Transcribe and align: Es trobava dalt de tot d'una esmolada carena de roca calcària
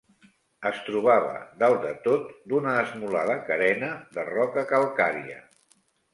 Es 0.69 0.77
trobava 0.85 1.35
dalt 1.63 1.83
de 1.87 1.91
tot 2.07 2.31
d'una 2.53 2.73
esmolada 2.85 3.37
carena 3.51 3.93
de 4.19 4.27
roca 4.33 4.67
calcària 4.75 5.39